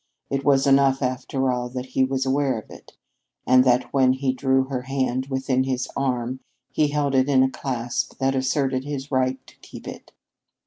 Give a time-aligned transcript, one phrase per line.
[0.31, 2.93] It was enough, after all, that he was aware of it,
[3.45, 6.39] and that when he drew her hand within his arm
[6.71, 10.11] he held it in a clasp that asserted his right to keep it.